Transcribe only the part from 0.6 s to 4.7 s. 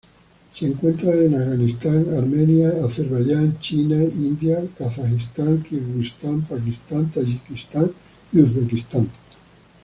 encuentran en Afganistán, Armenia, Azerbaiyán, China, India,